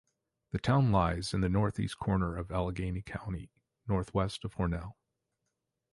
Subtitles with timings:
[0.49, 3.51] The town lies in the northeast corner of Allegany County,
[3.87, 4.95] northwest of Hornell.